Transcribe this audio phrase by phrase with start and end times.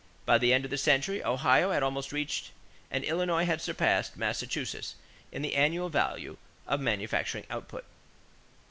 [0.25, 2.49] By the end of the century, Ohio had almost reached
[2.89, 4.95] and Illinois had surpassed Massachusetts
[5.31, 7.85] in the annual value of manufacturing output.